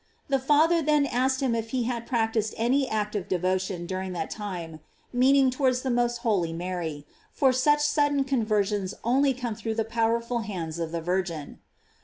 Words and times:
The 0.29 0.39
Father 0.39 0.81
then 0.81 1.05
asked 1.05 1.41
him 1.43 1.53
if 1.53 1.69
he 1.69 1.83
had 1.83 2.07
practised 2.07 2.55
any 2.57 2.89
act 2.89 3.15
of 3.15 3.27
devotion 3.29 3.85
during 3.85 4.13
that 4.13 4.31
time; 4.31 4.79
meaning 5.13 5.51
tow 5.51 5.65
ards 5.65 5.83
the 5.83 5.91
most 5.91 6.17
holy 6.25 6.51
Mary; 6.53 7.05
for 7.31 7.53
such 7.53 7.81
sudden 7.81 8.23
con 8.23 8.43
versions 8.43 8.95
only 9.03 9.35
come 9.35 9.53
through 9.53 9.75
the 9.75 9.85
powerful 9.85 10.39
hands 10.39 10.79
of 10.79 10.91
the 10.91 11.01
Virgin. 11.01 11.59